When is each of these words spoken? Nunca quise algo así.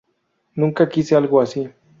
Nunca 0.55 0.89
quise 0.89 1.15
algo 1.15 1.39
así. 1.41 1.69